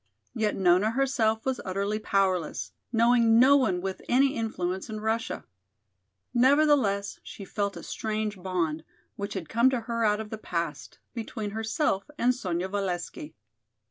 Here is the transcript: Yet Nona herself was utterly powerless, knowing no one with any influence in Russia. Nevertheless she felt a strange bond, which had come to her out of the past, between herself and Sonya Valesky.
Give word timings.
Yet 0.33 0.55
Nona 0.55 0.89
herself 0.89 1.45
was 1.45 1.61
utterly 1.63 1.99
powerless, 1.99 2.71
knowing 2.91 3.37
no 3.37 3.55
one 3.55 3.81
with 3.81 4.01
any 4.09 4.35
influence 4.35 4.89
in 4.89 4.99
Russia. 4.99 5.45
Nevertheless 6.33 7.19
she 7.21 7.45
felt 7.45 7.77
a 7.77 7.83
strange 7.83 8.41
bond, 8.41 8.83
which 9.15 9.35
had 9.35 9.47
come 9.47 9.69
to 9.69 9.81
her 9.81 10.03
out 10.03 10.19
of 10.19 10.31
the 10.31 10.39
past, 10.39 10.97
between 11.13 11.51
herself 11.51 12.09
and 12.17 12.33
Sonya 12.33 12.67
Valesky. 12.67 13.35